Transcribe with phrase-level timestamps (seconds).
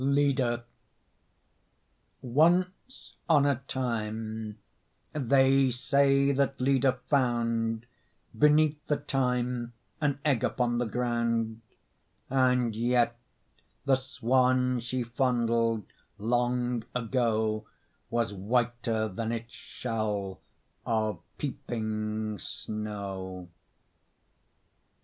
[0.03, 0.63] LEDA
[2.23, 4.57] Once on a time
[5.13, 7.85] They say that Leda found
[8.35, 11.61] Beneath the thyme An egg upon the ground;
[12.31, 13.15] And yet
[13.85, 15.85] the swan She fondled
[16.17, 17.67] long ago
[18.09, 20.41] Was whiter than Its shell
[20.83, 23.49] of peeping snow.